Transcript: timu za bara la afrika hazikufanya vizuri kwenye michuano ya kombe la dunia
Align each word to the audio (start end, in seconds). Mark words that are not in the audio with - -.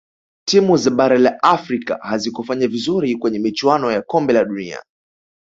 timu 0.49 0.77
za 0.77 0.89
bara 0.89 1.19
la 1.19 1.43
afrika 1.43 1.99
hazikufanya 2.01 2.67
vizuri 2.67 3.15
kwenye 3.15 3.39
michuano 3.39 3.91
ya 3.91 4.01
kombe 4.01 4.33
la 4.33 4.45
dunia 4.45 4.79